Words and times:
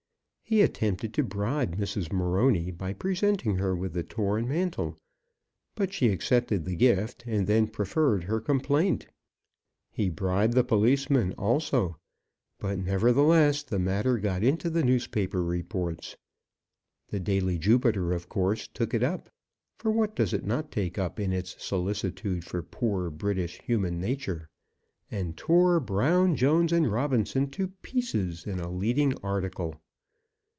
He 0.51 0.61
attempted 0.63 1.13
to 1.13 1.23
bribe 1.23 1.77
Mrs. 1.77 2.11
Morony 2.11 2.71
by 2.71 2.91
presenting 2.91 3.55
her 3.55 3.73
with 3.73 3.93
the 3.93 4.03
torn 4.03 4.49
mantle; 4.49 4.97
but 5.75 5.93
she 5.93 6.09
accepted 6.11 6.65
the 6.65 6.75
gift, 6.75 7.23
and 7.25 7.47
then 7.47 7.67
preferred 7.67 8.25
her 8.25 8.41
complaint. 8.41 9.07
He 9.91 10.09
bribed 10.09 10.51
the 10.53 10.65
policemen, 10.65 11.31
also; 11.37 11.95
but, 12.59 12.77
nevertheless, 12.79 13.63
the 13.63 13.79
matter 13.79 14.17
got 14.17 14.43
into 14.43 14.69
the 14.69 14.83
newspaper 14.83 15.41
reports. 15.41 16.17
The 17.11 17.21
daily 17.21 17.57
Jupiter, 17.57 18.11
of 18.11 18.27
course, 18.27 18.67
took 18.67 18.93
it 18.93 19.03
up, 19.03 19.29
for 19.77 19.89
what 19.89 20.17
does 20.17 20.33
it 20.33 20.43
not 20.45 20.69
take 20.69 20.97
up 20.97 21.17
in 21.17 21.31
its 21.31 21.63
solicitude 21.63 22.43
for 22.43 22.61
poor 22.61 23.09
British 23.09 23.61
human 23.61 24.01
nature? 24.01 24.49
and 25.09 25.37
tore 25.37 25.79
Brown, 25.79 26.35
Jones, 26.35 26.73
and 26.73 26.91
Robinson 26.91 27.49
to 27.51 27.69
pieces 27.83 28.45
in 28.45 28.59
a 28.59 28.69
leading 28.69 29.13
article. 29.23 29.79